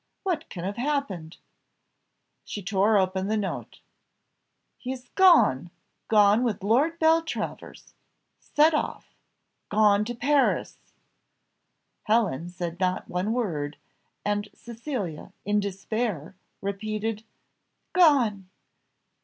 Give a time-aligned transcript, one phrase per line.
[0.23, 1.37] what can have happened?"
[2.43, 3.81] She tore open the note,
[4.79, 5.69] "He is gone!
[6.07, 7.93] gone with Lord Beltravers
[8.39, 9.13] set off!
[9.69, 10.77] gone to Paris!"
[12.05, 13.77] Helen said not one word,
[14.25, 17.23] and Cecilia, in despair, repeated,
[17.93, 18.49] "Gone!